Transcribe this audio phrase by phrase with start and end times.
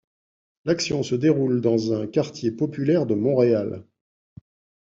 [0.65, 3.85] L'action se déroule dans un quartier populaire de Montréal.